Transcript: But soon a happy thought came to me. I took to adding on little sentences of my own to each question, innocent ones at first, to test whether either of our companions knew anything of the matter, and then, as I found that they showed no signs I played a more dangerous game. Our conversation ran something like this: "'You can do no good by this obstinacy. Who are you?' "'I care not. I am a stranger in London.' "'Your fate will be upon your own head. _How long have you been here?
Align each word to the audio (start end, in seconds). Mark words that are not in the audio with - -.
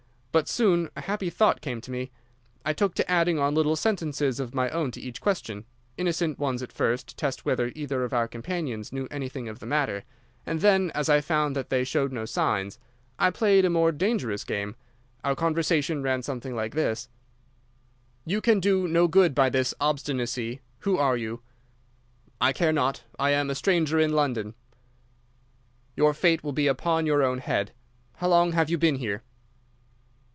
But 0.33 0.47
soon 0.47 0.89
a 0.95 1.01
happy 1.01 1.29
thought 1.29 1.59
came 1.59 1.81
to 1.81 1.91
me. 1.91 2.09
I 2.63 2.71
took 2.71 2.95
to 2.95 3.11
adding 3.11 3.37
on 3.37 3.53
little 3.53 3.75
sentences 3.75 4.39
of 4.39 4.55
my 4.55 4.69
own 4.69 4.89
to 4.91 5.01
each 5.01 5.19
question, 5.19 5.65
innocent 5.97 6.39
ones 6.39 6.63
at 6.63 6.71
first, 6.71 7.09
to 7.09 7.15
test 7.17 7.43
whether 7.43 7.69
either 7.75 8.05
of 8.05 8.13
our 8.13 8.29
companions 8.29 8.93
knew 8.93 9.09
anything 9.11 9.49
of 9.49 9.59
the 9.59 9.65
matter, 9.65 10.05
and 10.45 10.61
then, 10.61 10.89
as 10.95 11.09
I 11.09 11.19
found 11.19 11.53
that 11.57 11.69
they 11.69 11.83
showed 11.83 12.13
no 12.13 12.23
signs 12.23 12.79
I 13.19 13.29
played 13.29 13.65
a 13.65 13.69
more 13.69 13.91
dangerous 13.91 14.45
game. 14.45 14.77
Our 15.21 15.35
conversation 15.35 16.01
ran 16.01 16.21
something 16.23 16.55
like 16.55 16.75
this: 16.75 17.09
"'You 18.23 18.39
can 18.39 18.61
do 18.61 18.87
no 18.87 19.09
good 19.09 19.35
by 19.35 19.49
this 19.49 19.73
obstinacy. 19.81 20.61
Who 20.79 20.95
are 20.97 21.17
you?' 21.17 21.41
"'I 22.39 22.53
care 22.53 22.71
not. 22.71 23.03
I 23.19 23.31
am 23.31 23.49
a 23.49 23.53
stranger 23.55 23.99
in 23.99 24.13
London.' 24.13 24.53
"'Your 25.97 26.13
fate 26.13 26.41
will 26.41 26.53
be 26.53 26.67
upon 26.67 27.05
your 27.05 27.21
own 27.21 27.39
head. 27.39 27.73
_How 28.21 28.29
long 28.29 28.53
have 28.53 28.69
you 28.69 28.77
been 28.77 28.95
here? 28.95 29.23